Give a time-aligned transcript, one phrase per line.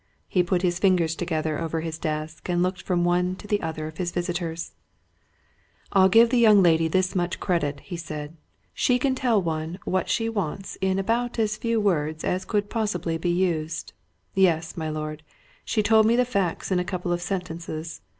[0.27, 3.85] He put his fingers together over his desk and looked from one to the other
[3.85, 4.71] of his visitors.
[5.91, 8.35] "I'll give the young lady this much credit," he said.
[8.73, 13.19] "She can tell one what she wants in about as few words as could possibly
[13.19, 13.93] be used!
[14.33, 15.21] Yes, my lord
[15.63, 18.01] she told me the facts in a couple of sentences.